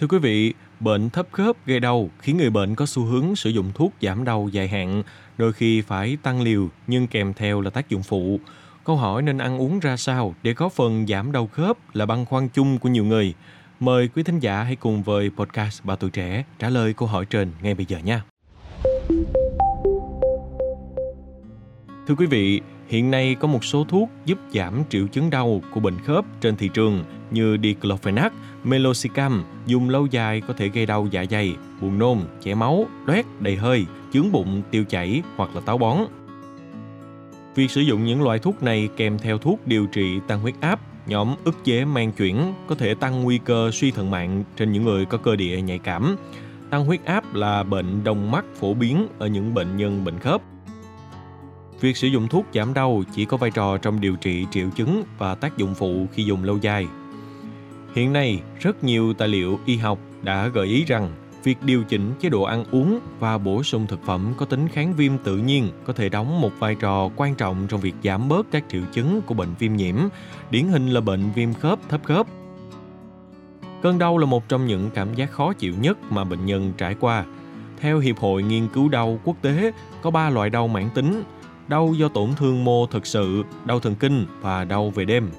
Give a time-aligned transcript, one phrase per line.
[0.00, 3.50] Thưa quý vị, bệnh thấp khớp gây đau khiến người bệnh có xu hướng sử
[3.50, 5.02] dụng thuốc giảm đau dài hạn,
[5.38, 8.40] đôi khi phải tăng liều nhưng kèm theo là tác dụng phụ.
[8.84, 12.24] Câu hỏi nên ăn uống ra sao để có phần giảm đau khớp là băn
[12.24, 13.34] khoăn chung của nhiều người.
[13.80, 17.24] Mời quý thính giả hãy cùng với podcast Bà Tuổi Trẻ trả lời câu hỏi
[17.24, 18.22] trên ngay bây giờ nha.
[22.06, 25.80] Thưa quý vị, hiện nay có một số thuốc giúp giảm triệu chứng đau của
[25.80, 28.30] bệnh khớp trên thị trường như diclofenac,
[28.66, 33.26] meloxicam dùng lâu dài có thể gây đau dạ dày, buồn nôn, chảy máu, loét,
[33.40, 35.98] đầy hơi, chướng bụng, tiêu chảy hoặc là táo bón.
[37.54, 40.80] Việc sử dụng những loại thuốc này kèm theo thuốc điều trị tăng huyết áp,
[41.06, 44.84] nhóm ức chế mang chuyển có thể tăng nguy cơ suy thận mạng trên những
[44.84, 46.16] người có cơ địa nhạy cảm.
[46.70, 50.42] Tăng huyết áp là bệnh đông mắt phổ biến ở những bệnh nhân bệnh khớp.
[51.80, 55.02] Việc sử dụng thuốc giảm đau chỉ có vai trò trong điều trị triệu chứng
[55.18, 56.86] và tác dụng phụ khi dùng lâu dài.
[57.96, 61.10] Hiện nay, rất nhiều tài liệu y học đã gợi ý rằng
[61.44, 64.92] việc điều chỉnh chế độ ăn uống và bổ sung thực phẩm có tính kháng
[64.96, 68.46] viêm tự nhiên có thể đóng một vai trò quan trọng trong việc giảm bớt
[68.50, 69.96] các triệu chứng của bệnh viêm nhiễm,
[70.50, 72.26] điển hình là bệnh viêm khớp thấp khớp.
[73.82, 76.94] Cơn đau là một trong những cảm giác khó chịu nhất mà bệnh nhân trải
[77.00, 77.24] qua.
[77.80, 81.22] Theo Hiệp hội Nghiên cứu đau quốc tế, có 3 loại đau mãn tính,
[81.68, 85.30] đau do tổn thương mô thực sự, đau thần kinh và đau về đêm.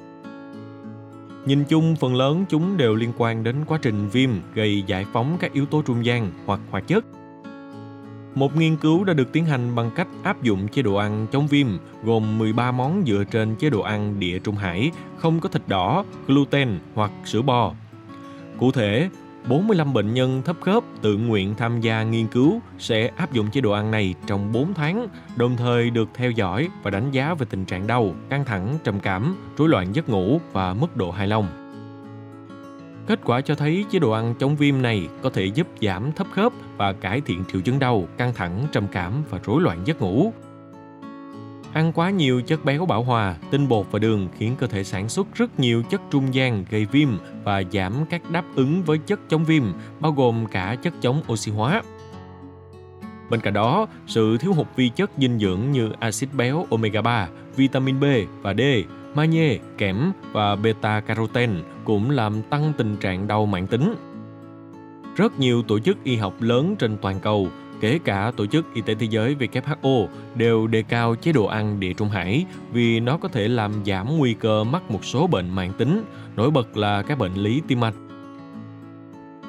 [1.47, 5.37] Nhìn chung, phần lớn chúng đều liên quan đến quá trình viêm gây giải phóng
[5.39, 7.05] các yếu tố trung gian hoặc hoạt chất.
[8.35, 11.47] Một nghiên cứu đã được tiến hành bằng cách áp dụng chế độ ăn chống
[11.47, 11.67] viêm
[12.03, 16.05] gồm 13 món dựa trên chế độ ăn địa Trung Hải, không có thịt đỏ,
[16.27, 17.73] gluten hoặc sữa bò.
[18.59, 19.09] Cụ thể,
[19.47, 23.61] 45 bệnh nhân thấp khớp tự nguyện tham gia nghiên cứu sẽ áp dụng chế
[23.61, 27.45] độ ăn này trong 4 tháng, đồng thời được theo dõi và đánh giá về
[27.49, 31.27] tình trạng đau, căng thẳng, trầm cảm, rối loạn giấc ngủ và mức độ hài
[31.27, 31.47] lòng.
[33.07, 36.27] Kết quả cho thấy chế độ ăn chống viêm này có thể giúp giảm thấp
[36.31, 40.01] khớp và cải thiện triệu chứng đau, căng thẳng, trầm cảm và rối loạn giấc
[40.01, 40.33] ngủ.
[41.77, 45.09] Ăn quá nhiều chất béo bão hòa, tinh bột và đường khiến cơ thể sản
[45.09, 47.09] xuất rất nhiều chất trung gian gây viêm
[47.43, 49.63] và giảm các đáp ứng với chất chống viêm,
[49.99, 51.81] bao gồm cả chất chống oxy hóa.
[53.29, 57.27] Bên cạnh đó, sự thiếu hụt vi chất dinh dưỡng như axit béo omega 3,
[57.55, 58.03] vitamin B
[58.41, 58.61] và D,
[59.15, 63.95] magie, kẽm và beta carotene cũng làm tăng tình trạng đau mãn tính.
[65.15, 67.47] Rất nhiều tổ chức y học lớn trên toàn cầu
[67.79, 71.79] kể cả Tổ chức Y tế Thế giới WHO đều đề cao chế độ ăn
[71.79, 75.49] địa trung hải vì nó có thể làm giảm nguy cơ mắc một số bệnh
[75.49, 76.03] mạng tính,
[76.35, 77.93] nổi bật là các bệnh lý tim mạch.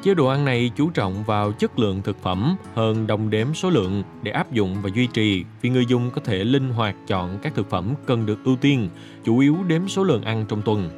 [0.02, 3.70] Chế độ ăn này chú trọng vào chất lượng thực phẩm hơn đồng đếm số
[3.70, 7.38] lượng để áp dụng và duy trì vì người dùng có thể linh hoạt chọn
[7.42, 8.88] các thực phẩm cần được ưu tiên,
[9.24, 10.90] chủ yếu đếm số lượng ăn trong tuần.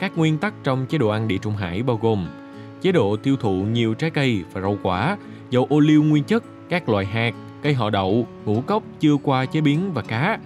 [0.00, 2.26] Các nguyên tắc trong chế độ ăn địa trung hải bao gồm
[2.82, 5.16] chế độ tiêu thụ nhiều trái cây và rau quả,
[5.50, 9.46] dầu ô liu nguyên chất, các loại hạt, cây họ đậu, ngũ cốc chưa qua
[9.46, 10.38] chế biến và cá.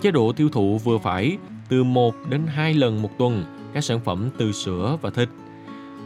[0.00, 1.38] Chế độ tiêu thụ vừa phải,
[1.68, 5.28] từ 1 đến 2 lần một tuần, các sản phẩm từ sữa và thịt.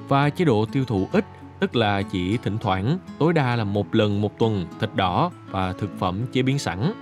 [0.08, 1.24] Và chế độ tiêu thụ ít,
[1.60, 5.72] tức là chỉ thỉnh thoảng, tối đa là một lần một tuần, thịt đỏ và
[5.72, 6.92] thực phẩm chế biến sẵn.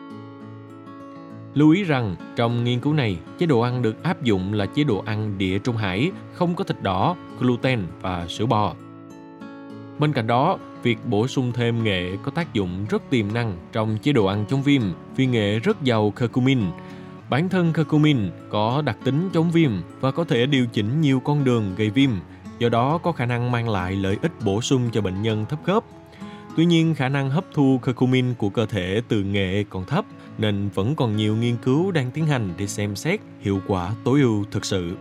[1.55, 4.85] Lưu ý rằng, trong nghiên cứu này, chế độ ăn được áp dụng là chế
[4.85, 8.75] độ ăn địa Trung Hải, không có thịt đỏ, gluten và sữa bò.
[9.99, 13.99] Bên cạnh đó, việc bổ sung thêm nghệ có tác dụng rất tiềm năng trong
[14.03, 14.83] chế độ ăn chống viêm
[15.17, 16.61] vì nghệ rất giàu curcumin.
[17.31, 19.71] Bản thân curcumin có đặc tính chống viêm
[20.01, 22.11] và có thể điều chỉnh nhiều con đường gây viêm,
[22.59, 25.59] do đó có khả năng mang lại lợi ích bổ sung cho bệnh nhân thấp
[25.65, 25.85] khớp.
[26.57, 30.05] Tuy nhiên, khả năng hấp thu curcumin của cơ thể từ nghệ còn thấp
[30.39, 34.21] nên vẫn còn nhiều nghiên cứu đang tiến hành để xem xét hiệu quả tối
[34.21, 34.97] ưu thực sự.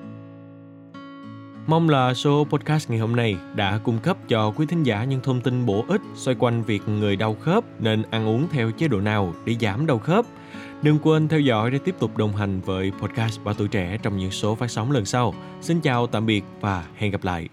[1.68, 5.22] Mong là số podcast ngày hôm nay đã cung cấp cho quý thính giả những
[5.22, 8.88] thông tin bổ ích xoay quanh việc người đau khớp nên ăn uống theo chế
[8.88, 10.26] độ nào để giảm đau khớp.
[10.82, 14.18] Đừng quên theo dõi để tiếp tục đồng hành với podcast Ba Tuổi Trẻ trong
[14.18, 15.34] những số phát sóng lần sau.
[15.62, 17.50] Xin chào, tạm biệt và hẹn gặp lại.